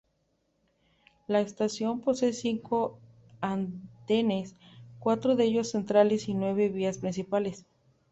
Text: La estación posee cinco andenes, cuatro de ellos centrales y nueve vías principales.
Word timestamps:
La 1.27 1.41
estación 1.41 2.01
posee 2.01 2.33
cinco 2.33 2.97
andenes, 3.39 4.55
cuatro 4.97 5.35
de 5.35 5.43
ellos 5.45 5.69
centrales 5.69 6.27
y 6.27 6.33
nueve 6.33 6.69
vías 6.69 6.97
principales. 6.97 7.67